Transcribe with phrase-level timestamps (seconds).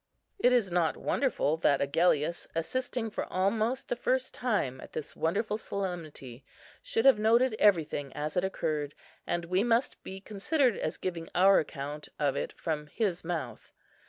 [0.39, 5.59] It is not wonderful that Agellius, assisting for almost the first time at this wonderful
[5.59, 6.43] solemnity,
[6.81, 8.95] should have noted everything as it occurred;
[9.27, 13.71] and we must be considered as giving our account of it from his mouth.